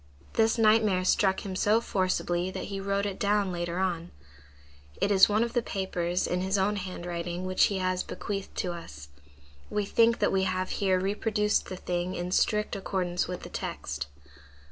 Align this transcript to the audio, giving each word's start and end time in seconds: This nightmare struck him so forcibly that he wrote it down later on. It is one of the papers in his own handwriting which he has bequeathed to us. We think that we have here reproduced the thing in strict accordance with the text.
This 0.33 0.57
nightmare 0.57 1.05
struck 1.05 1.45
him 1.45 1.55
so 1.55 1.79
forcibly 1.79 2.49
that 2.49 2.63
he 2.73 2.79
wrote 2.79 3.05
it 3.05 3.19
down 3.19 3.51
later 3.51 3.77
on. 3.77 4.09
It 4.99 5.11
is 5.11 5.29
one 5.29 5.43
of 5.43 5.53
the 5.53 5.61
papers 5.61 6.25
in 6.25 6.41
his 6.41 6.57
own 6.57 6.77
handwriting 6.77 7.45
which 7.45 7.65
he 7.65 7.77
has 7.77 8.01
bequeathed 8.01 8.55
to 8.55 8.71
us. 8.71 9.09
We 9.69 9.85
think 9.85 10.17
that 10.17 10.31
we 10.31 10.41
have 10.45 10.71
here 10.81 10.99
reproduced 10.99 11.67
the 11.69 11.75
thing 11.77 12.15
in 12.15 12.31
strict 12.31 12.75
accordance 12.75 13.27
with 13.27 13.43
the 13.43 13.49
text. 13.49 14.07